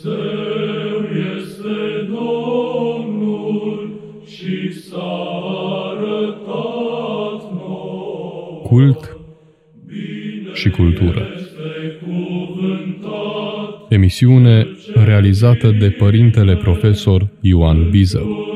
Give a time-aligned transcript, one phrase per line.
[0.00, 0.14] Dumnezeu
[1.38, 5.40] este Domnul și s-a
[5.90, 8.60] arătat nouă.
[8.62, 9.16] Cult
[10.52, 11.28] și cultură.
[13.88, 18.47] Emisiune realizată de părintele profesor Ioan Biză.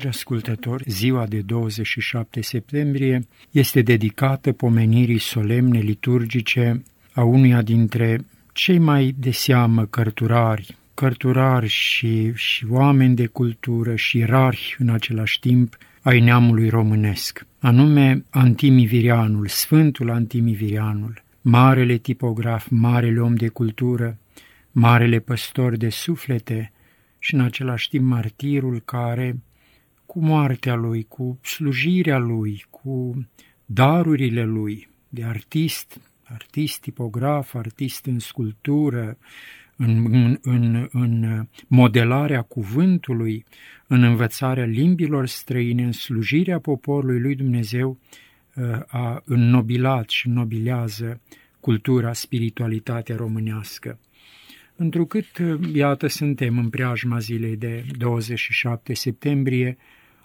[0.00, 8.78] Dragi ascultători, ziua de 27 septembrie este dedicată pomenirii solemne liturgice a unuia dintre cei
[8.78, 15.76] mai de seamă cărturari, cărturari și, și oameni de cultură și rari în același timp
[16.02, 24.18] ai neamului românesc, anume Antimivirianul, Sfântul Antimivirianul, marele tipograf, marele om de cultură,
[24.72, 26.72] marele păstor de suflete
[27.18, 29.36] și în același timp martirul care,
[30.10, 33.26] cu moartea lui, cu slujirea lui, cu
[33.64, 39.18] darurile lui de artist, artist tipograf, artist în sculptură,
[39.76, 43.44] în, în, în, în modelarea cuvântului,
[43.86, 47.98] în învățarea limbilor străine, în slujirea poporului lui Dumnezeu,
[48.86, 51.20] a înnobilat și nobilează
[51.60, 53.98] cultura, spiritualitatea românească.
[54.76, 55.26] Întrucât,
[55.74, 59.76] iată, suntem în preajma zilei de 27 septembrie,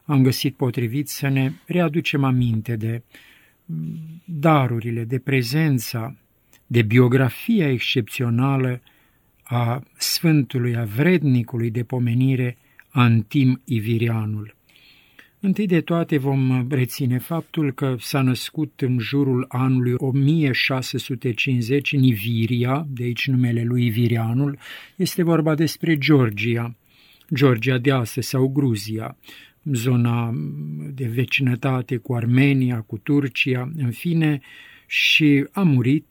[0.05, 3.01] am găsit potrivit să ne readucem aminte de
[4.25, 6.15] darurile, de prezența,
[6.67, 8.81] de biografia excepțională
[9.43, 12.57] a Sfântului, a vrednicului de pomenire
[12.89, 14.55] Antim Ivirianul.
[15.39, 22.87] Întâi de toate vom reține faptul că s-a născut în jurul anului 1650 în Iviria,
[22.89, 24.57] de aici numele lui Ivirianul,
[24.95, 26.75] este vorba despre Georgia,
[27.33, 29.17] Georgia de astăzi sau Gruzia,
[29.73, 30.33] zona
[30.93, 34.41] de vecinătate cu Armenia, cu Turcia, în fine,
[34.87, 36.05] și a murit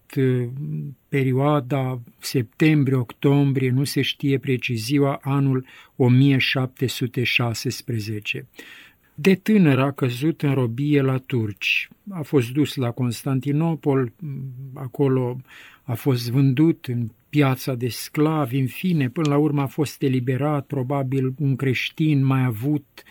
[1.09, 5.67] perioada septembrie-octombrie, nu se știe precis ziua, anul
[5.97, 8.47] 1716.
[9.15, 11.89] De tânăr a căzut în robie la turci.
[12.11, 14.13] A fost dus la Constantinopol,
[14.75, 15.41] acolo
[15.83, 20.67] a fost vândut în piața de sclavi, în fine, până la urmă a fost eliberat,
[20.67, 23.03] probabil un creștin mai avut,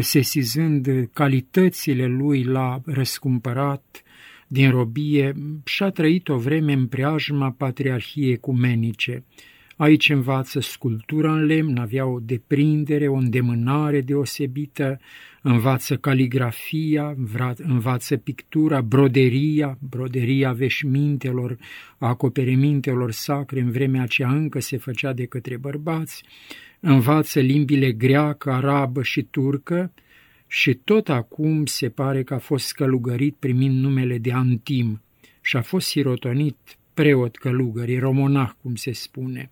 [0.00, 4.02] sesizând calitățile lui, l-a răscumpărat
[4.46, 5.32] din robie
[5.64, 9.24] și-a trăit o vreme în preajma patriarhiei ecumenice.
[9.76, 15.00] Aici învață sculptura în lemn, avea o deprindere, o îndemânare deosebită,
[15.42, 17.16] învață caligrafia,
[17.56, 21.56] învață pictura, broderia, broderia veșmintelor,
[21.98, 26.24] acoperimintelor sacre, în vremea aceea încă se făcea de către bărbați,
[26.80, 29.92] învață limbile greacă, arabă și turcă,
[30.46, 35.02] și tot acum se pare că a fost călugărit primind numele de Antim
[35.40, 36.56] și a fost sirotonit
[36.94, 39.50] preot călugări, romonah, cum se spune.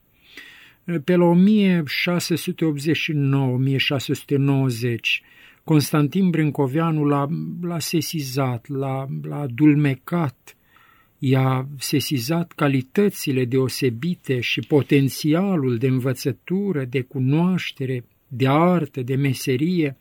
[1.04, 1.38] Pe la 1689-1690,
[5.64, 7.28] Constantin Brâncoveanu l-a,
[7.60, 10.56] l-a sesizat, l-a, l-a dulmecat,
[11.18, 19.96] i-a sesizat calitățile deosebite și potențialul de învățătură, de cunoaștere, de artă, de meserie,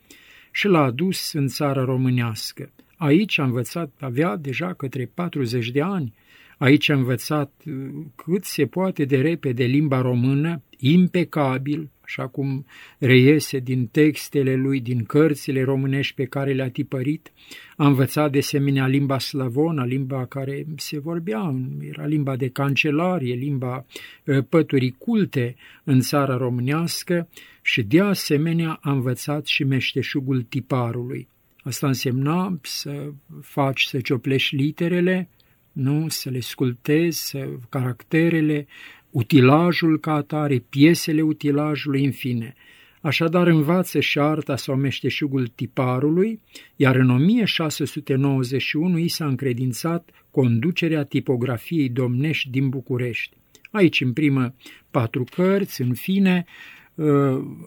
[0.52, 2.72] și l-a adus în țara românească.
[2.96, 6.14] Aici a învățat, avea deja către 40 de ani,
[6.58, 7.74] aici a învățat uh,
[8.14, 12.66] cât se poate de repede limba română, impecabil, așa cum
[12.98, 17.32] reiese din textele lui, din cărțile românești pe care le-a tipărit,
[17.76, 23.84] a învățat de asemenea limba slavonă, limba care se vorbea, era limba de cancelarie, limba
[24.24, 27.28] uh, păturii culte în țara românească
[27.62, 31.28] și de asemenea a învățat și meșteșugul tiparului.
[31.62, 33.10] Asta însemna să
[33.40, 35.28] faci, să cioplești literele,
[35.72, 36.08] nu?
[36.08, 38.66] să le sculptezi, să, caracterele,
[39.10, 42.54] utilajul ca atare, piesele utilajului, în fine.
[43.00, 46.40] Așadar învață și arta sau meșteșugul tiparului,
[46.76, 53.36] iar în 1691 și s-a încredințat conducerea tipografiei domnești din București.
[53.70, 54.54] Aici imprimă
[54.90, 56.44] patru cărți, în fine,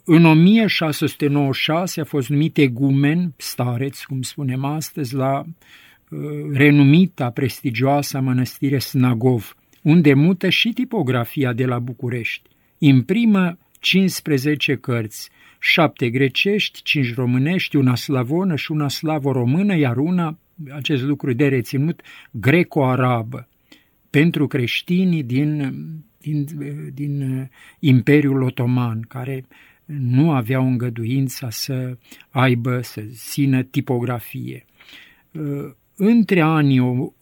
[0.05, 5.43] în 1696 a fost numit egumen, stareț, cum spunem astăzi, la
[6.51, 12.49] renumita, prestigioasa mănăstire Snagov, unde mută și tipografia de la București.
[12.77, 20.37] Imprimă 15 cărți, șapte grecești, cinci românești, una slavonă și una slavo-română, iar una,
[20.71, 22.01] acest lucru de reținut,
[22.31, 23.47] greco-arabă,
[24.09, 25.73] pentru creștinii din,
[26.17, 26.45] din,
[26.93, 29.45] din Imperiul Otoman, care
[29.85, 31.97] nu aveau îngăduința să
[32.29, 34.65] aibă, să țină tipografie.
[35.95, 37.15] Între anii 1701-1705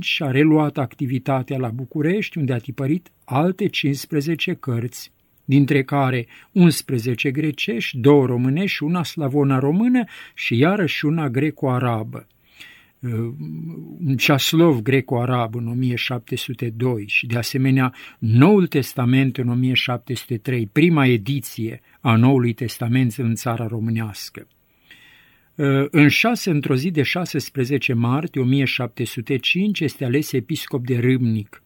[0.00, 5.12] și-a reluat activitatea la București, unde a tipărit alte 15 cărți,
[5.44, 10.04] dintre care 11 grecești, două românești și una slavona română
[10.34, 12.26] și iarăși una greco-arabă.
[13.00, 13.10] Uh,
[14.04, 22.16] un ceaslov greco-arab în 1702 și de asemenea Noul Testament în 1703, prima ediție a
[22.16, 24.46] Noului Testament în țara românească.
[25.62, 31.62] Uh, în șase, într-o zi de 16 martie 1705 este ales episcop de Râmnic,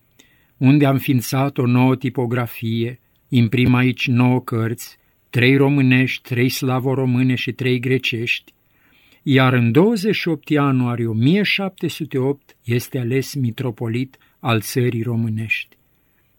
[0.56, 4.98] unde a înființat o nouă tipografie, imprimă aici nouă cărți,
[5.30, 8.52] trei românești, trei slavo-române și trei grecești,
[9.22, 15.75] iar în 28 ianuarie 1708 este ales mitropolit al țării românești.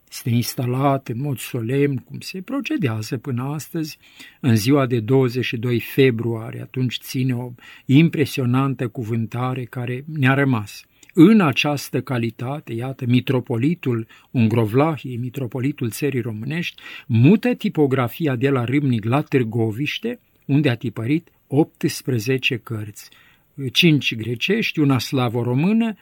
[0.10, 3.98] Este instalat în mod solemn, cum se procedează până astăzi,
[4.40, 7.52] în ziua de 22 februarie, atunci ține o
[7.86, 10.86] impresionantă cuvântare care ne-a rămas.
[11.14, 19.22] În această calitate, iată, mitropolitul Ungrovlahiei, mitropolitul țării românești, mută tipografia de la Râmnic la
[19.22, 23.10] Târgoviște, unde a tipărit 18 cărți,
[23.72, 25.96] 5 grecești, una slavo-română,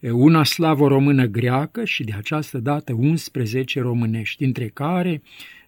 [0.00, 5.22] una slavo-română greacă și de această dată 11 românești, dintre care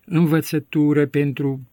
[0.04, 1.68] învățătură pentru,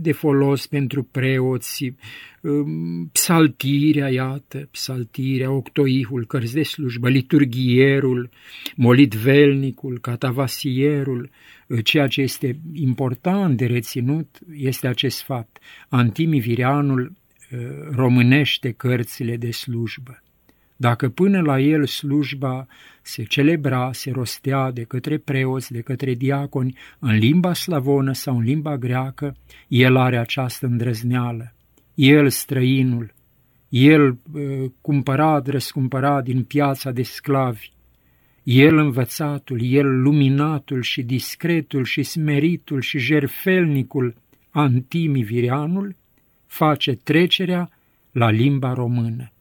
[0.00, 1.94] de folos pentru preoți,
[2.40, 8.30] um, psaltirea, iată, psaltirea, octoihul, cărți de slujbă, liturghierul,
[8.76, 11.30] molitvelnicul, catavasierul,
[11.82, 15.58] ceea ce este important de reținut este acest fapt.
[15.88, 17.12] Antimivirianul
[17.52, 17.58] uh,
[17.90, 20.22] românește cărțile de slujbă.
[20.76, 22.66] Dacă până la el slujba
[23.02, 28.42] se celebra, se rostea de către preoți, de către diaconi, în limba slavonă sau în
[28.42, 29.36] limba greacă,
[29.68, 31.54] el are această îndrăzneală.
[31.94, 33.14] El, străinul,
[33.68, 37.70] el uh, cumpărat, răscumpărat din piața de sclavi,
[38.42, 44.14] el învățatul, el luminatul și discretul și smeritul și jerfelnicul
[44.50, 45.96] Antimivirianul
[46.46, 47.70] face trecerea
[48.12, 49.32] la limba română.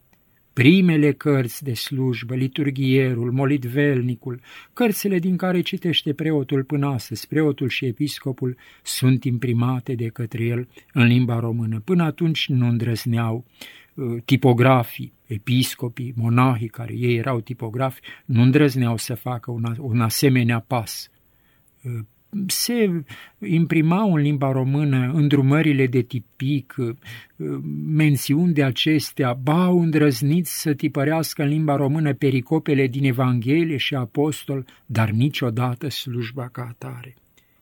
[0.53, 4.39] Primele cărți de slujbă, liturghierul, molitvelnicul,
[4.73, 10.67] cărțile din care citește preotul până astăzi, preotul și episcopul, sunt imprimate de către el
[10.93, 11.79] în limba română.
[11.79, 13.45] Până atunci nu îndrăzneau
[13.93, 20.59] uh, tipografii, episcopii, monahii, care ei erau tipografi, nu îndrăzneau să facă un, un asemenea
[20.59, 21.09] pas
[21.83, 21.99] uh,
[22.47, 23.03] se
[23.39, 26.75] imprimau în limba română îndrumările de tipic,
[27.85, 33.95] mențiuni de acestea, ba au îndrăznit să tipărească în limba română pericopele din Evanghelie și
[33.95, 37.15] Apostol, dar niciodată slujba ca atare.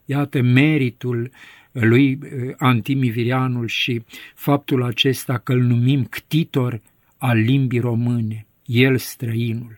[0.05, 1.31] Iată meritul
[1.71, 4.03] lui eh, Antimivirianul și
[4.35, 6.81] faptul acesta că îl numim ctitor
[7.17, 9.75] al limbii române, el străinul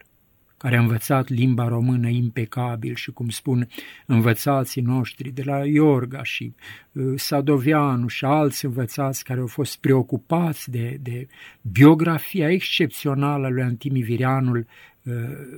[0.61, 3.67] care a învățat limba română impecabil și, cum spun
[4.05, 6.53] învățații noștri de la Iorga și
[6.91, 11.27] uh, Sadoveanu și alți învățați care au fost preocupați de, de
[11.61, 14.65] biografia excepțională a lui Antimivirianul,
[15.03, 15.13] uh,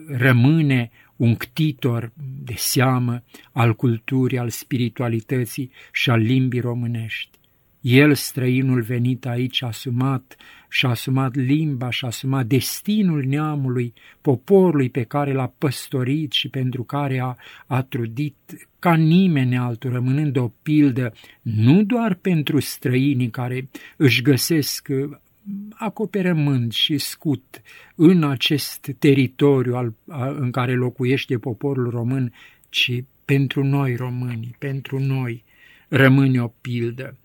[0.07, 2.11] rămâne un ctitor
[2.43, 7.37] de seamă al culturii, al spiritualității și al limbii românești.
[7.83, 10.35] El, străinul venit aici, a asumat
[10.69, 17.19] și-a asumat limba, și-a asumat destinul neamului, poporului pe care l-a păstorit și pentru care
[17.19, 17.35] a,
[17.67, 18.35] a trudit
[18.79, 24.87] ca nimeni altul, rămânând o pildă nu doar pentru străinii care își găsesc
[25.69, 27.61] acoperământ și scut
[27.95, 32.33] în acest teritoriu al, a, în care locuiește poporul român,
[32.69, 35.43] ci pentru noi români, pentru noi
[35.87, 37.17] rămâne o pildă.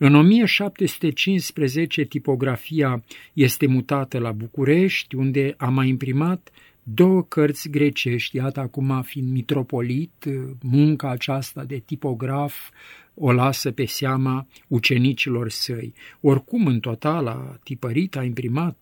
[0.00, 6.50] În 1715 tipografia este mutată la București, unde a mai imprimat
[6.82, 10.24] două cărți grecești, iată acum fiind mitropolit,
[10.62, 12.70] munca aceasta de tipograf
[13.14, 15.94] o lasă pe seama ucenicilor săi.
[16.20, 18.76] Oricum, în total, a tipărit, a imprimat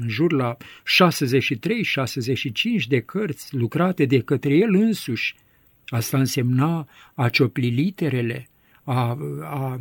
[0.00, 0.58] în jur la 63-65
[2.88, 5.34] de cărți lucrate de către el însuși.
[5.86, 8.48] Asta însemna a ciopli literele,
[8.84, 9.78] a, a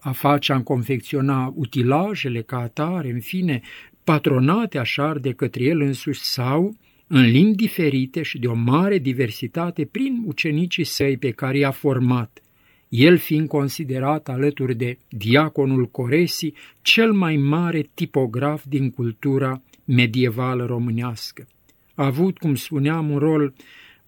[0.00, 3.60] a face, a confecționa utilajele ca atare, în fine,
[4.04, 9.84] patronate așa de către el însuși sau în limbi diferite și de o mare diversitate
[9.84, 12.42] prin ucenicii săi pe care i-a format,
[12.88, 21.46] el fiind considerat alături de diaconul Coresi cel mai mare tipograf din cultura medievală românească.
[21.94, 23.54] A avut, cum spuneam, un rol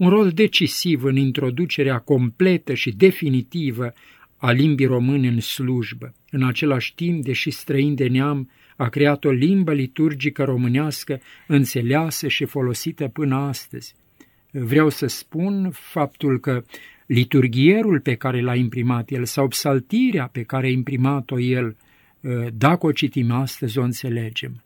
[0.01, 3.93] un rol decisiv în introducerea completă și definitivă
[4.41, 6.15] a limbii române în slujbă.
[6.31, 12.45] În același timp, deși străin de neam, a creat o limbă liturgică românească înțeleasă și
[12.45, 13.95] folosită până astăzi.
[14.51, 16.65] Vreau să spun faptul că
[17.07, 21.77] liturghierul pe care l-a imprimat el sau psaltirea pe care a imprimat-o el,
[22.55, 24.63] dacă o citim astăzi, o înțelegem.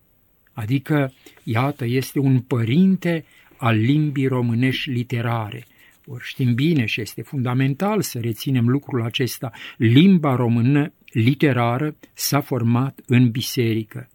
[0.53, 1.13] Adică,
[1.43, 3.25] iată, este un părinte
[3.57, 5.67] al limbii românești literare.
[6.07, 9.51] Ori știm bine și este fundamental să reținem lucrul acesta.
[9.77, 14.09] Limba română literară s-a format în biserică,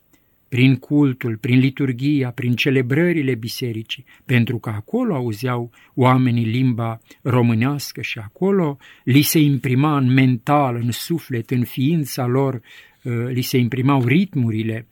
[0.50, 8.20] prin cultul, prin liturgia, prin celebrările bisericii, pentru că acolo auzeau oamenii limba românească și
[8.20, 14.04] acolo li se imprima în mental, în suflet, în ființa lor, uh, li se imprimau
[14.06, 14.88] ritmurile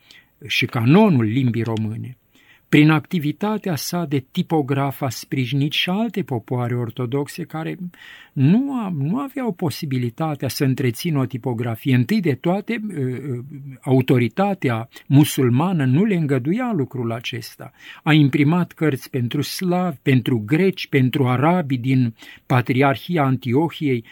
[0.47, 2.17] și canonul limbii române.
[2.69, 7.77] Prin activitatea sa de tipograf a sprijinit și alte popoare ortodoxe care
[8.33, 11.95] nu, a, nu aveau posibilitatea să întrețină o tipografie.
[11.95, 13.43] Întâi de toate, ă, ă,
[13.81, 17.71] autoritatea musulmană nu le îngăduia lucrul acesta.
[18.03, 22.13] A imprimat cărți pentru slavi, pentru greci, pentru arabi din
[22.45, 24.03] Patriarhia Antiohiei,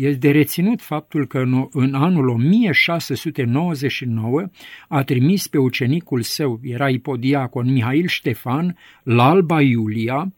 [0.00, 4.48] e de reținut faptul că în, în anul 1699
[4.88, 10.32] a trimis pe ucenicul său, era ipodiacon Mihail Ștefan, la Alba Iulia,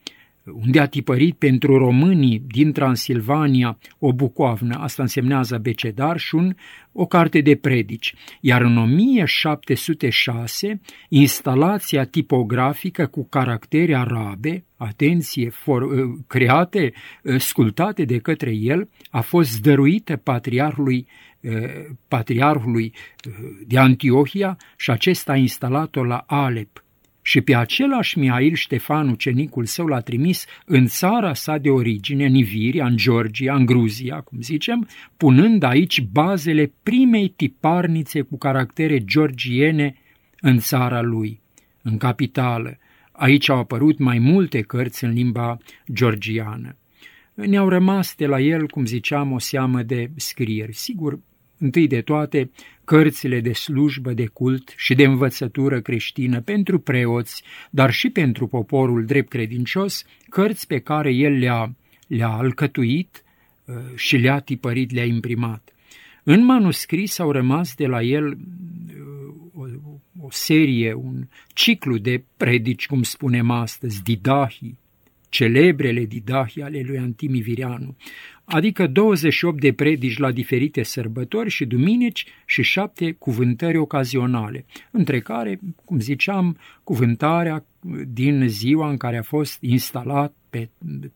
[0.53, 6.55] unde a tipărit pentru românii din Transilvania o bucoavnă, asta însemnează becedar și un,
[6.91, 16.19] o carte de predici, iar în 1706 instalația tipografică cu caractere arabe, atenție, for, uh,
[16.27, 21.07] create, uh, sculptate de către el, a fost dăruită patriarhului
[21.41, 21.51] uh,
[22.07, 22.93] patriarhului
[23.67, 26.81] de Antiohia și acesta a instalat-o la Alep
[27.27, 32.35] și pe același Mihail Ștefan, ucenicul său, l-a trimis în țara sa de origine, în
[32.35, 39.95] Iviria, în Georgia, în Gruzia, cum zicem, punând aici bazele primei tiparnițe cu caractere georgiene
[40.41, 41.39] în țara lui,
[41.81, 42.77] în capitală.
[43.11, 45.57] Aici au apărut mai multe cărți în limba
[45.93, 46.75] georgiană.
[47.33, 50.73] Ne-au rămas de la el, cum ziceam, o seamă de scrieri.
[50.73, 51.19] Sigur,
[51.57, 52.51] întâi de toate,
[52.83, 59.05] cărțile de slujbă, de cult și de învățătură creștină pentru preoți, dar și pentru poporul
[59.05, 61.75] drept credincios, cărți pe care el le-a,
[62.07, 63.23] le-a alcătuit
[63.65, 65.71] uh, și le-a tipărit, le-a imprimat.
[66.23, 68.37] În manuscris au rămas de la el uh,
[69.53, 69.65] o,
[70.21, 74.79] o serie, un ciclu de predici, cum spunem astăzi, didahii,
[75.29, 77.95] celebrele didahii ale lui Antimi Virianu,
[78.45, 85.59] adică 28 de predici la diferite sărbători și duminici și șapte cuvântări ocazionale, între care,
[85.85, 87.65] cum ziceam, cuvântarea
[88.07, 90.69] din ziua în care a fost instalat pe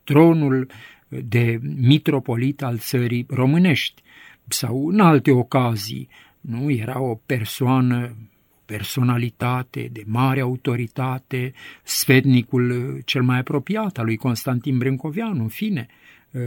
[0.03, 0.67] tronul
[1.07, 4.01] de mitropolit al țării românești
[4.47, 6.09] sau în alte ocazii.
[6.41, 8.15] Nu era o persoană
[8.71, 15.87] personalitate, de mare autoritate, sfednicul cel mai apropiat al lui Constantin Brâncoveanu, în fine,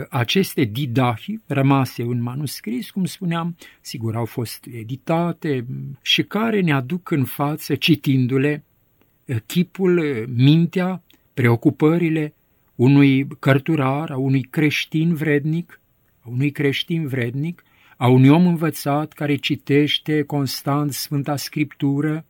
[0.08, 5.66] aceste didahi rămase în manuscris, cum spuneam, sigur au fost editate
[6.02, 8.64] și care ne aduc în față, citindu-le,
[9.46, 11.02] chipul, mintea,
[11.34, 12.34] preocupările
[12.74, 15.80] unui cărturar, a unui creștin vrednic,
[16.20, 17.62] a unui creștin vrednic,
[18.04, 22.24] a unui om învățat care citește constant Sfânta Scriptură,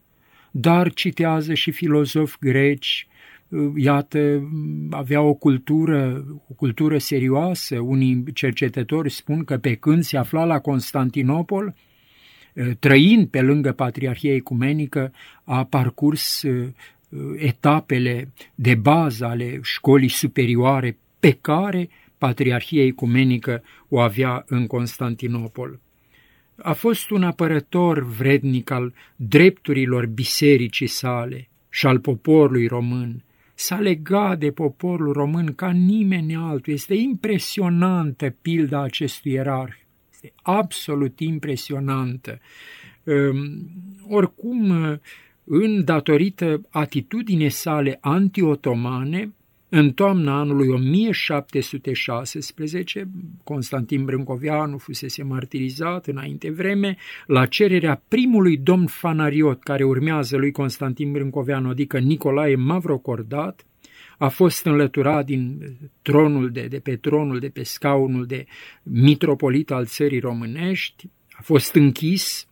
[0.50, 3.06] dar citează și filozofi greci,
[3.76, 4.50] iată,
[4.90, 7.80] avea o cultură, o cultură serioasă.
[7.80, 11.74] Unii cercetători spun că pe când se afla la Constantinopol,
[12.78, 15.12] trăind pe lângă Patriarhia Ecumenică,
[15.44, 16.44] a parcurs
[17.36, 25.80] etapele de bază ale școlii superioare pe care Patriarhia Ecumenică o avea în Constantinopol.
[26.56, 33.24] A fost un apărător vrednic al drepturilor bisericii sale și al poporului român.
[33.54, 36.72] S-a legat de poporul român ca nimeni altul.
[36.72, 39.74] Este impresionantă pilda acestui ierarh.
[40.12, 42.40] Este absolut impresionantă.
[43.04, 43.70] Ehm,
[44.08, 44.72] oricum,
[45.44, 49.32] în datorită atitudinii sale anti-otomane,
[49.76, 53.08] în toamna anului 1716,
[53.44, 61.12] Constantin Brâncoveanu fusese martirizat înainte vreme la cererea primului domn fanariot care urmează lui Constantin
[61.12, 63.66] Brâncoveanu, adică Nicolae Mavrocordat,
[64.18, 68.46] a fost înlăturat din tronul de, de pe tronul de pe scaunul de
[68.82, 72.48] mitropolit al țării românești, a fost închis,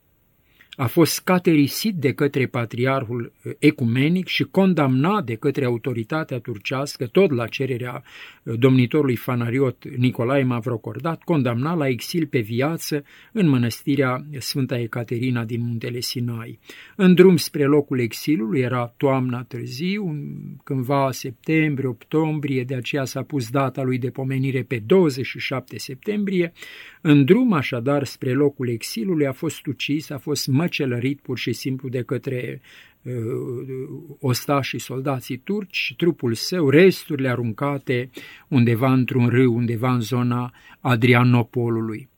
[0.82, 7.30] a fost caterisit de către patriarhul uh, ecumenic și condamnat de către autoritatea turcească, tot
[7.30, 8.02] la cererea
[8.42, 15.60] uh, domnitorului Fanariot Nicolae Mavrocordat, condamnat la exil pe viață în mănăstirea Sfânta Ecaterina din
[15.64, 16.58] Muntele Sinai.
[16.96, 20.16] În drum spre locul exilului era toamna târziu,
[20.64, 26.52] cândva septembrie, octombrie, de aceea s-a pus data lui de pomenire pe 27 septembrie.
[27.00, 31.88] În drum așadar spre locul exilului a fost ucis, a fost măcelărit pur și simplu
[31.88, 32.60] de către
[33.02, 33.12] uh,
[34.18, 38.10] ostașii soldații turci, trupul său, resturile aruncate
[38.48, 42.08] undeva într-un râu, undeva în zona Adrianopolului.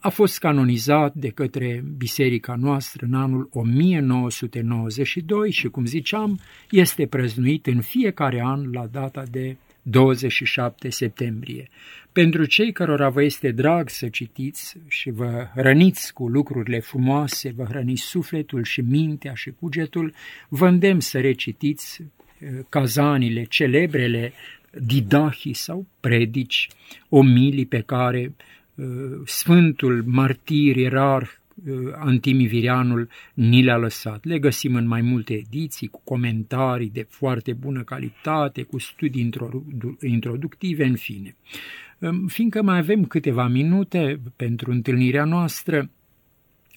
[0.00, 7.66] A fost canonizat de către biserica noastră în anul 1992 și, cum ziceam, este prăznuit
[7.66, 9.56] în fiecare an la data de
[9.88, 11.68] 27 septembrie.
[12.12, 17.64] Pentru cei cărora vă este drag să citiți și vă hrăniți cu lucrurile frumoase, vă
[17.64, 20.14] hrăniți sufletul și mintea și cugetul,
[20.48, 22.02] vă îndemn să recitiți
[22.38, 24.32] eh, cazanile, celebrele
[24.70, 26.68] didahii sau predici,
[27.08, 28.20] omilii pe care
[28.74, 28.84] eh,
[29.24, 31.45] Sfântul Martir Ierarh eh,
[31.92, 34.24] Antimivirianul ni le-a lăsat.
[34.24, 39.30] Le găsim în mai multe ediții, cu comentarii de foarte bună calitate, cu studii
[40.00, 41.36] introductive, în fine.
[42.26, 45.90] Fiindcă mai avem câteva minute pentru întâlnirea noastră,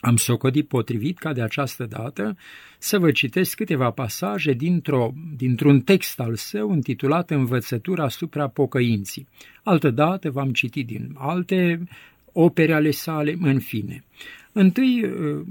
[0.01, 2.37] am socodit potrivit ca de această dată
[2.77, 9.27] să vă citesc câteva pasaje dintr-o, dintr-un text al său intitulat Învățătura asupra pocăinții.
[9.63, 11.87] Altădată v-am citit din alte
[12.31, 14.03] opere ale sale, în fine.
[14.51, 15.45] Întâi uh,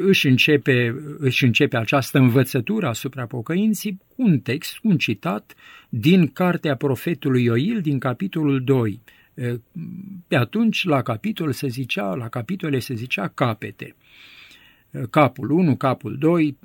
[0.00, 5.54] își începe, își începe această învățătură asupra pocăinții cu un text, un citat
[5.88, 9.00] din cartea profetului Ioil din capitolul 2.
[9.34, 9.54] Uh,
[10.28, 13.94] pe atunci la capitol se zicea, la capitole se zicea capete
[15.10, 16.58] capul 1, capul 2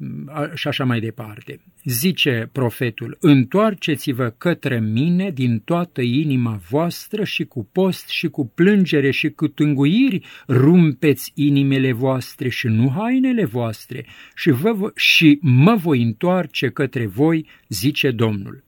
[0.53, 1.60] și așa mai departe.
[1.84, 9.12] Zice profetul, întoarceți-vă către mine din toată inima voastră și cu post și cu plângere
[9.12, 14.05] și cu tânguiri rumpeți inimile voastre și nu hainele voastre
[14.36, 18.63] și, vă, și mă voi întoarce către voi, zice Domnul.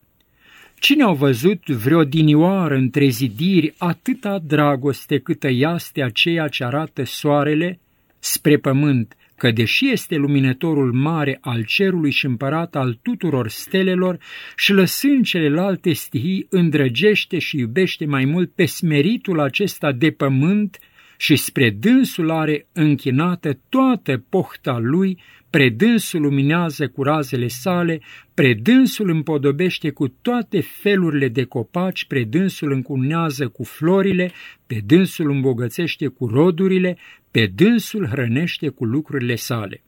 [0.80, 7.80] Cine au văzut vreo dinioară între zidiri atâta dragoste câtă iaste aceea ce arată soarele
[8.20, 14.18] spre pământ, că deși este luminătorul mare al cerului și împărat al tuturor stelelor
[14.56, 20.80] și lăsând celelalte stihii îndrăgește și iubește mai mult pe smeritul acesta de pământ
[21.18, 25.20] și spre dânsul are închinată toată pohta lui,
[25.50, 28.02] predânsul luminează cu razele sale,
[28.34, 34.32] predânsul împodobește cu toate felurile de copaci, predânsul încunează cu florile,
[34.68, 36.98] pe dânsul îmbogățește cu rodurile,
[37.38, 39.84] pe dânsul hrănește cu lucrurile sale.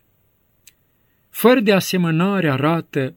[1.29, 3.15] Fără de asemănare arată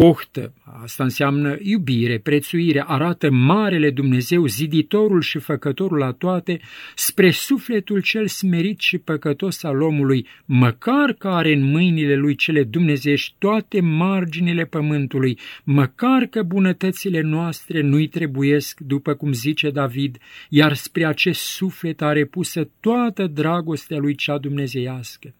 [0.00, 0.52] pohtă,
[0.82, 6.60] asta înseamnă iubire, prețuire, arată Marele Dumnezeu, ziditorul și făcătorul la toate,
[6.94, 12.62] spre sufletul cel smerit și păcătos al omului, măcar că are în mâinile lui cele
[12.62, 20.16] dumnezești toate marginile pământului, măcar că bunătățile noastre nu-i trebuiesc, după cum zice David,
[20.48, 25.34] iar spre acest suflet are pusă toată dragostea lui cea dumnezeiască.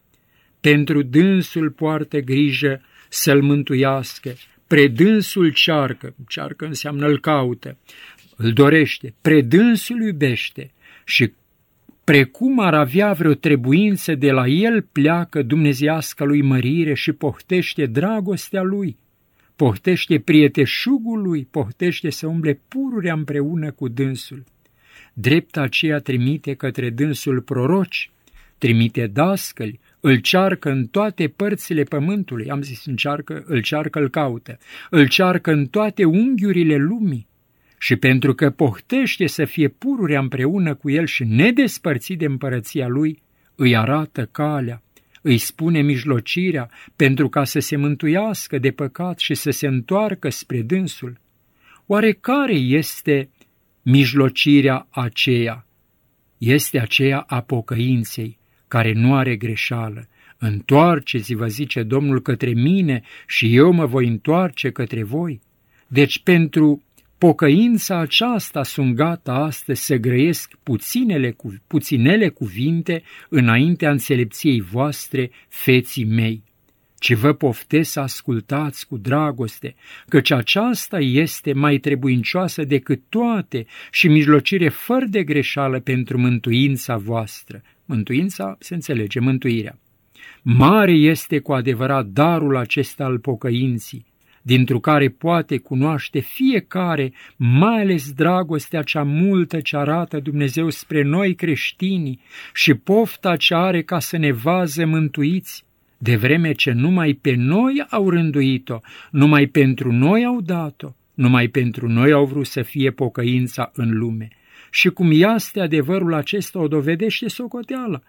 [0.61, 2.81] Pentru dânsul poartă grijă
[3.15, 4.35] să-l mântuiască,
[4.67, 7.77] predânsul cearcă, cearcă înseamnă îl caută,
[8.37, 10.71] îl dorește, predânsul iubește.
[11.05, 11.33] Și
[12.05, 18.63] precum ar avea vreo trebuință de la el pleacă dumnezeiasca lui mărire și pohtește dragostea
[18.63, 18.97] lui,
[19.57, 24.45] pohtește prieteșugul lui, pohtește să umble pururea împreună cu dânsul.
[25.13, 28.11] Drept aceea trimite către dânsul proroci,
[28.59, 34.59] trimite dascăli, îl cearcă în toate părțile pământului, am zis încearcă, îl cearcă, îl caută,
[34.91, 37.27] îl cearcă în toate unghiurile lumii.
[37.79, 43.23] Și pentru că pohtește să fie pururea împreună cu el și nedespărțit de împărăția lui,
[43.55, 44.83] îi arată calea,
[45.23, 50.63] îi spune mijlocirea pentru ca să se mântuiască de păcat și să se întoarcă spre
[50.63, 51.21] dânsul.
[51.87, 53.29] Oare care este
[53.83, 55.67] mijlocirea aceea?
[56.39, 60.09] Este aceea a pocăinței, care nu are greșeală.
[60.39, 65.41] Întoarceți-vă, zice Domnul, către mine și eu mă voi întoarce către voi.
[65.87, 66.83] Deci pentru
[67.19, 76.43] pocăința aceasta sunt gata astăzi să grăiesc puținele, puținele cuvinte înaintea înțelepției voastre, feții mei
[77.05, 79.75] ci vă poftesc să ascultați cu dragoste,
[80.09, 87.63] căci aceasta este mai trebuincioasă decât toate și mijlocire fără de greșeală pentru mântuința voastră.
[87.85, 89.79] Mântuința se înțelege, mântuirea.
[90.43, 94.07] Mare este cu adevărat darul acesta al pocăinții,
[94.43, 101.35] dintr care poate cunoaște fiecare, mai ales dragostea cea multă ce arată Dumnezeu spre noi
[101.35, 102.21] creștini
[102.55, 105.64] și pofta ce are ca să ne vază mântuiți,
[106.05, 108.79] de vreme ce numai pe noi au rânduit-o,
[109.11, 114.29] numai pentru noi au dat-o, numai pentru noi au vrut să fie pocăința în lume.
[114.71, 118.01] Și cum este adevărul acesta o dovedește socoteala,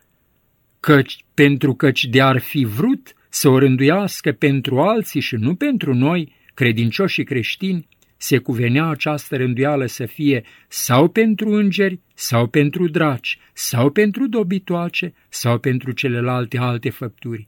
[0.79, 6.33] căci, pentru căci de-ar fi vrut să o rânduiască pentru alții și nu pentru noi,
[6.53, 13.39] credincioși și creștini, se cuvenea această rânduială să fie sau pentru îngeri, sau pentru draci,
[13.53, 17.47] sau pentru dobitoace, sau pentru celelalte alte făpturi.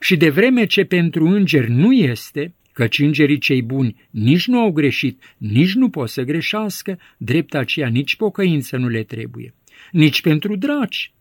[0.00, 4.72] Și de vreme ce pentru îngeri nu este, căci îngerii cei buni nici nu au
[4.72, 9.54] greșit, nici nu pot să greșească, drept aceea nici pocăință nu le trebuie.
[9.92, 11.12] Nici pentru draci,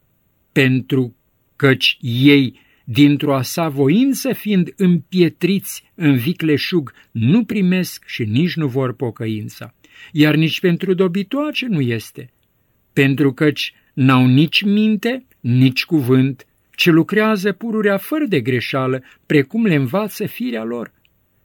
[0.52, 1.16] pentru
[1.56, 8.68] căci ei, dintr-o a sa voință fiind împietriți în vicleșug, nu primesc și nici nu
[8.68, 9.76] vor pocăința.
[10.12, 12.32] Iar nici pentru dobitoace nu este,
[12.94, 19.76] pentru căci n-au nici minte, nici cuvânt, ci lucrează pururea fără de greșeală, precum le
[19.76, 20.92] învață firea lor.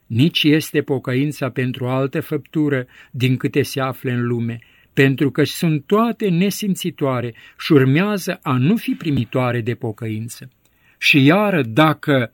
[0.06, 4.58] Nici este pocăința pentru altă făptură din câte se află în lume,
[4.92, 10.48] pentru că sunt toate nesimțitoare și urmează a nu fi primitoare de pocăință.
[10.98, 12.32] Și iară, dacă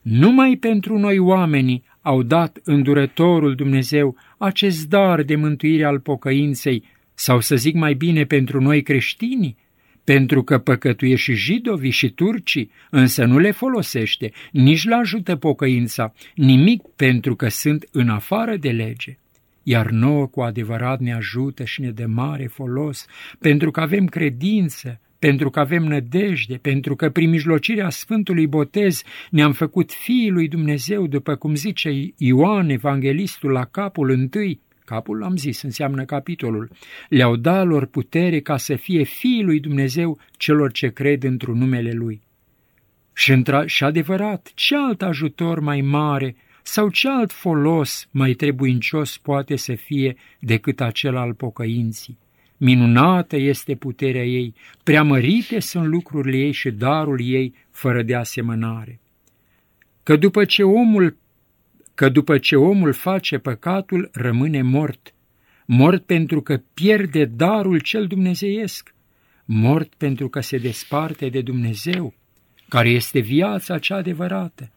[0.00, 7.40] numai pentru noi oamenii au dat îndurătorul Dumnezeu acest dar de mântuire al pocăinței, sau
[7.40, 9.56] să zic mai bine pentru noi creștinii,
[10.04, 16.14] pentru că păcătuie și jidovii și turcii, însă nu le folosește, nici la ajută pocăința,
[16.34, 19.16] nimic pentru că sunt în afară de lege.
[19.62, 23.06] Iar nouă cu adevărat ne ajută și ne dă mare folos,
[23.38, 29.52] pentru că avem credință, pentru că avem nădejde, pentru că prin mijlocirea Sfântului Botez ne-am
[29.52, 35.62] făcut fiii lui Dumnezeu, după cum zice Ioan, evanghelistul, la capul întâi, capul am zis,
[35.62, 36.70] înseamnă capitolul,
[37.08, 41.92] le-au dat lor putere ca să fie fiii lui Dumnezeu celor ce cred într-un numele
[41.92, 42.22] lui.
[43.12, 49.56] Și, și adevărat, ce alt ajutor mai mare sau ce alt folos mai trebuincios poate
[49.56, 52.18] să fie decât acela al pocăinții?
[52.56, 59.00] Minunată este puterea ei, preamărite sunt lucrurile ei și darul ei fără de asemănare.
[60.02, 61.16] Că după ce omul
[61.94, 65.14] că după ce omul face păcatul, rămâne mort,
[65.66, 68.94] mort pentru că pierde darul cel dumnezeiesc,
[69.44, 72.14] mort pentru că se desparte de Dumnezeu,
[72.68, 74.70] care este viața cea adevărată,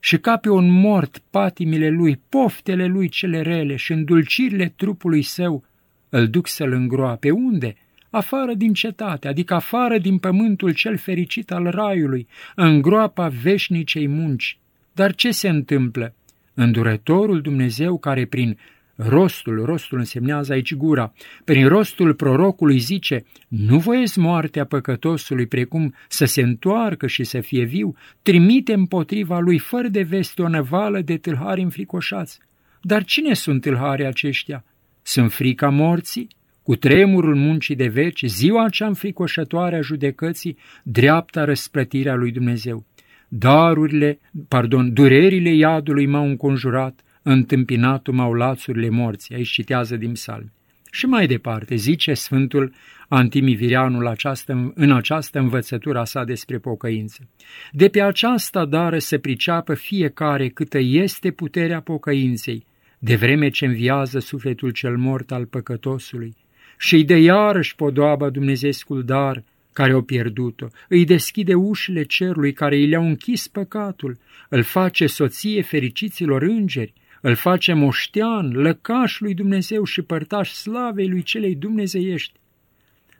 [0.00, 5.64] și ca pe un mort patimile lui, poftele lui cele rele și îndulcirile trupului său,
[6.08, 7.30] îl duc să-l îngroape.
[7.30, 7.76] Unde?
[8.10, 14.58] Afară din cetate, adică afară din pământul cel fericit al raiului, în groapa veșnicei munci.
[14.92, 16.14] Dar ce se întâmplă?
[16.60, 18.58] Îndurătorul Dumnezeu care prin
[18.96, 21.12] rostul, rostul însemnează aici gura,
[21.44, 27.64] prin rostul prorocului zice, nu voiesc moartea păcătosului precum să se întoarcă și să fie
[27.64, 32.38] viu, trimite împotriva lui fără de veste o năvală de tâlhari înfricoșați.
[32.80, 34.64] Dar cine sunt tâlharii aceștia?
[35.02, 36.28] Sunt frica morții?
[36.62, 42.86] Cu tremurul muncii de veci, ziua cea înfricoșătoare a judecății, dreapta răsplătirea lui Dumnezeu.
[43.28, 49.34] Darurile, pardon, durerile iadului m-au înconjurat, întâmpinat m-au lațurile morții.
[49.34, 50.52] Aici citează din psalmi.
[50.90, 52.72] Și mai departe, zice Sfântul
[53.08, 57.28] Antimivirianul această, în această învățătură sa despre pocăință.
[57.72, 62.66] De pe aceasta dară să priceapă fiecare câtă este puterea pocăinței,
[62.98, 66.36] de vreme ce înviază sufletul cel mort al păcătosului,
[66.78, 72.76] și îi de iarăși podoaba Dumnezeescul dar, care au pierdut-o, îi deschide ușile cerului care
[72.76, 79.84] îi le-au închis păcatul, îl face soție fericiților îngeri, îl face moștean, lăcaș lui Dumnezeu
[79.84, 82.32] și părtaș slavei lui celei dumnezeiești.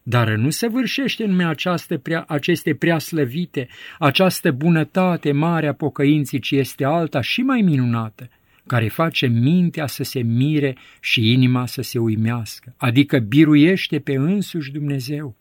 [0.03, 6.39] Dar nu se vârșește numai această prea, aceste prea slăvite, această bunătate mare a pocăinții,
[6.39, 8.29] ci este alta și mai minunată,
[8.67, 14.73] care face mintea să se mire și inima să se uimească, adică biruiește pe însuși
[14.73, 15.37] Dumnezeu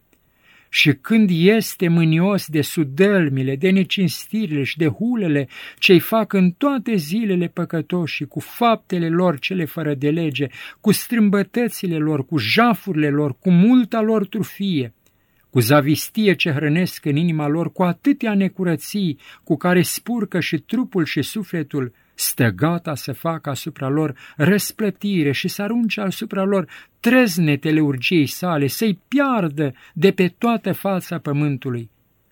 [0.69, 5.47] și când este mânios de sudălmile, de necinstirile și de hulele
[5.79, 10.47] ce-i fac în toate zilele păcătoși cu faptele lor cele fără de lege,
[10.81, 14.93] cu strâmbătățile lor, cu jafurile lor, cu multa lor trufie,
[15.49, 21.05] cu zavistie ce hrănesc în inima lor, cu atâtea necurății cu care spurcă și trupul
[21.05, 26.67] și sufletul, stă gata să facă asupra lor răsplătire și să arunce asupra lor
[26.99, 31.89] treznetele urgiei sale, să-i piardă de pe toată fața pământului.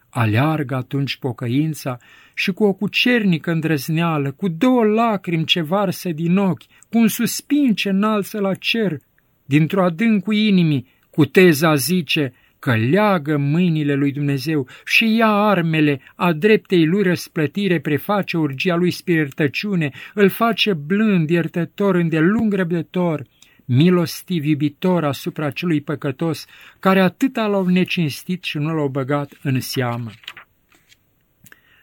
[0.09, 1.97] aleargă atunci pocăința
[2.33, 7.73] și cu o cucernică îndrăzneală, cu două lacrimi ce varsă din ochi, cu un suspin
[7.73, 8.97] ce înalță la cer,
[9.45, 12.33] dintr-o adâncul inimii, cu teza zice
[12.65, 18.91] că leagă mâinile lui Dumnezeu și ia armele a dreptei lui răsplătire, preface urgia lui
[18.91, 23.23] spirtăciune, îl face blând, iertător, îndelung răbdător,
[23.65, 26.45] milostiv, iubitor asupra celui păcătos,
[26.79, 30.11] care atâta l-au necinstit și nu l-au băgat în seamă.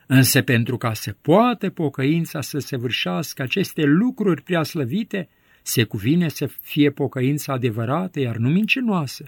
[0.07, 5.29] Însă pentru ca să poată pocăința să se vârșească aceste lucruri prea slăvite,
[5.62, 9.25] se cuvine să fie pocăința adevărată, iar nu mincinoasă,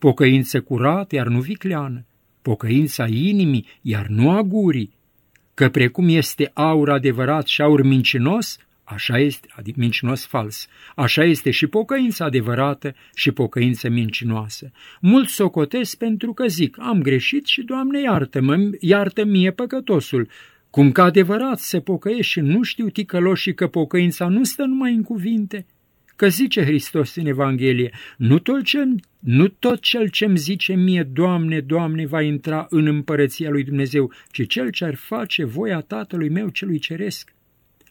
[0.00, 2.04] pocăință curată, iar nu vicleană,
[2.42, 4.92] pocăința inimii, iar nu a gurii,
[5.54, 8.58] că precum este aur adevărat și aur mincinos,
[8.92, 10.66] Așa este, adică mincinos fals.
[10.96, 14.70] Așa este și pocăința adevărată și pocăința mincinoasă.
[15.00, 20.28] Mulți socotesc pentru că zic, am greșit și, Doamne, iartă-mă, iartă mie păcătosul.
[20.70, 25.02] Cum că adevărat se pocăiește și nu știu ticăloșii că pocăința nu stă numai în
[25.02, 25.66] cuvinte,
[26.20, 28.78] că zice Hristos în Evanghelie, nu tot, ce,
[29.18, 34.46] nu tot cel ce-mi zice mie, Doamne, Doamne, va intra în împărăția lui Dumnezeu, ci
[34.46, 37.34] cel ce ar face voia Tatălui meu celui ceresc.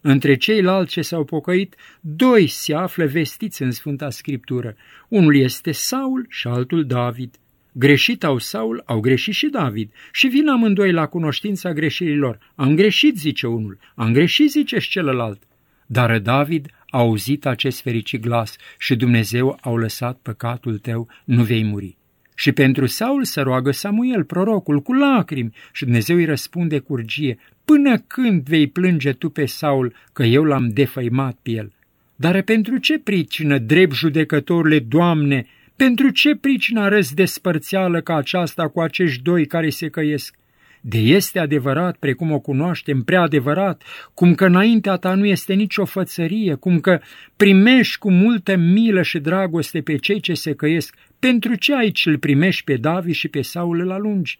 [0.02, 4.76] Între ceilalți ce s-au pocăit, doi se află vestiți în Sfânta Scriptură.
[5.08, 7.36] Unul este Saul și altul David.
[7.72, 9.92] Greșit au Saul, au greșit și David.
[10.12, 12.40] Și vin amândoi la cunoștința greșelilor.
[12.56, 15.48] Am greșit, zice unul, am greșit, zice și celălalt.
[15.92, 21.64] Dar David a auzit acest fericit glas și Dumnezeu au lăsat păcatul tău, nu vei
[21.64, 21.98] muri.
[22.36, 27.38] Și pentru Saul se roagă Samuel, prorocul, cu lacrimi și Dumnezeu îi răspunde cu urgie,
[27.66, 31.72] Până când vei plânge tu pe Saul că eu l-am defăimat pe el?
[32.16, 38.82] Dar pentru ce pricină, drept judecătorile, Doamne, pentru ce pricină arăți despărțeală ca aceasta cu
[38.82, 40.36] acești doi care se căiesc?
[40.82, 45.86] De este adevărat, precum o cunoaștem, prea adevărat, cum că înaintea ta nu este nicio
[45.86, 47.00] fățărie, cum că
[47.38, 52.18] primești cu multă milă și dragoste pe cei ce se căiesc, pentru ce aici îl
[52.18, 54.40] primești pe David și pe Saul la lungi?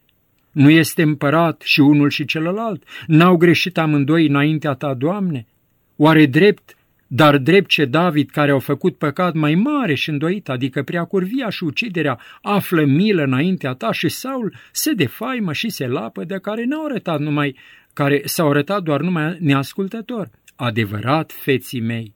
[0.52, 2.84] Nu este împărat și unul și celălalt?
[3.08, 5.46] N-au greșit amândoi înaintea ta, Doamne?
[5.96, 6.78] Oare drept,
[7.12, 11.50] dar drept ce David, care au făcut păcat mai mare și îndoit, adică prea curvia
[11.50, 16.66] și uciderea, află milă înaintea ta și Saul se defaimă și se lapă de care
[16.66, 17.56] n-au arătat numai,
[17.94, 20.30] care s-au arătat doar numai neascultător.
[20.56, 22.14] Adevărat, feții mei,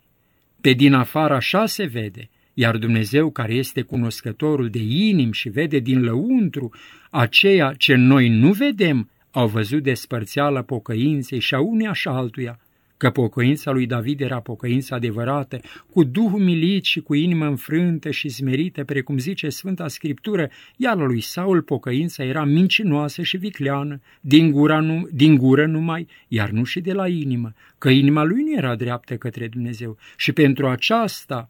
[0.61, 5.79] pe din afară așa se vede, iar Dumnezeu, care este cunoscătorul de inim și vede
[5.79, 6.71] din lăuntru
[7.09, 12.59] aceea ce noi nu vedem, au văzut despărțeala pocăinței și a uneia și altuia,
[12.97, 15.59] că pocăința lui David era pocăința adevărată,
[15.91, 21.21] cu Duhul milit și cu inimă înfrântă și smerită, precum zice Sfânta Scriptură, iar lui
[21.21, 26.81] Saul pocăința era mincinoasă și vicleană, din, gura nu, din gură numai, iar nu și
[26.81, 31.49] de la inimă, că inima lui nu era dreaptă către Dumnezeu și pentru aceasta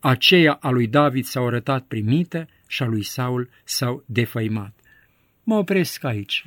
[0.00, 4.85] aceea a lui David s-au arătat primită și a lui Saul s-au defăimat.
[5.48, 6.44] Mă opresc aici.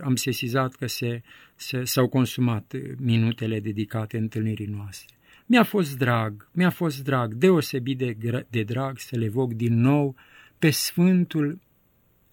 [0.00, 1.22] Am sesizat că se,
[1.54, 5.16] se, s-au consumat minutele dedicate întâlnirii noastre.
[5.46, 10.14] Mi-a fost drag, mi-a fost drag, deosebit de, de drag să le voc din nou
[10.58, 11.60] pe Sfântul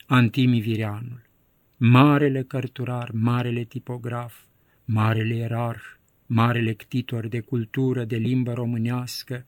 [0.06, 1.22] Antimi Vireanul,
[1.78, 4.39] marele cărturar, marele tipograf,
[4.86, 5.84] marele erarh,
[6.26, 9.45] marele ctitor de cultură, de limbă românească,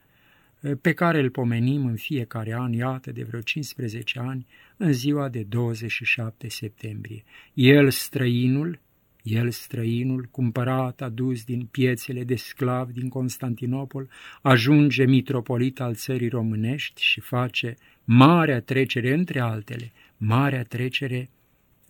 [0.82, 4.46] pe care îl pomenim în fiecare an, iată, de vreo 15 ani,
[4.78, 7.24] în ziua de 27 septembrie.
[7.54, 8.80] El străinul,
[9.24, 14.10] el străinul, cumpărat, adus din piețele de sclav din Constantinopol,
[14.42, 21.30] ajunge mitropolit al țării românești și face marea trecere, între altele, marea trecere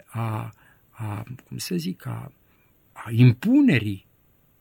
[0.05, 0.53] a,
[0.89, 2.31] a cum să zic, a,
[2.91, 4.05] a impunerii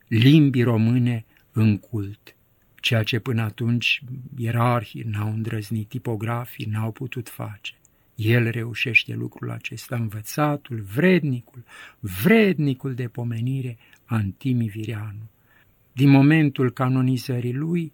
[0.08, 2.34] limbii române în cult
[2.80, 4.02] ceea ce până atunci
[4.36, 7.74] ierarhii n-au îndrăznit, tipografii n-au putut face.
[8.14, 11.64] El reușește lucrul acesta, învățatul, vrednicul,
[11.98, 15.30] vrednicul de pomenire, Antimi Vireanu.
[15.92, 17.92] Din momentul canonizării lui,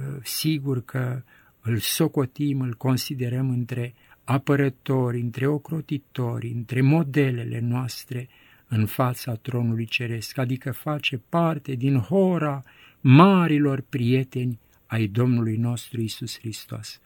[0.00, 1.22] ă, sigur că
[1.60, 8.28] îl socotim, îl considerăm între apărători, între ocrotitori, între modelele noastre
[8.68, 12.64] în fața tronului ceresc, adică face parte din hora
[13.00, 17.00] marilor prieteni ai Domnului nostru Isus Hristos.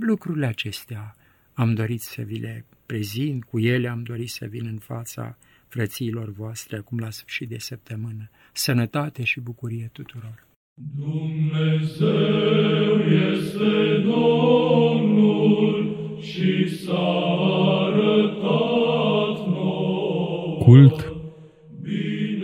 [0.00, 1.16] Lucrurile acestea
[1.52, 6.32] am dorit să vi le prezint, cu ele am dorit să vin în fața frățiilor
[6.32, 8.30] voastre acum la sfârșit de săptămână.
[8.52, 10.46] Sănătate și bucurie tuturor!
[10.96, 12.16] Dumnezeu
[13.32, 17.08] este Domnul și s-a
[17.84, 20.58] arătat noi.
[20.58, 21.14] Cult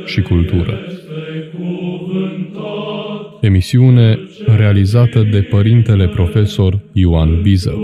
[0.05, 0.92] și cultură.
[3.41, 4.19] Emisiune
[4.57, 7.75] realizată de Părintele Profesor Ioan Biză.